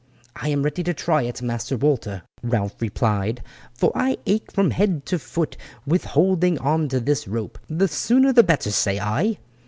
"I 0.35 0.49
am 0.49 0.63
ready 0.63 0.81
to 0.85 0.95
try 0.95 1.21
it, 1.21 1.43
Master 1.43 1.77
Walter," 1.77 2.23
Ralph 2.41 2.81
replied, 2.81 3.43
"for 3.71 3.91
I 3.93 4.17
ache 4.25 4.51
from 4.51 4.71
head 4.71 5.05
to 5.05 5.19
foot 5.19 5.57
with 5.85 6.05
holding 6.05 6.57
on 6.57 6.89
to 6.89 6.99
this 6.99 7.27
rope. 7.27 7.59
The 7.69 7.87
sooner 7.87 8.33
the 8.33 8.41
better, 8.41 8.71
say 8.71 8.99
I." 8.99 9.37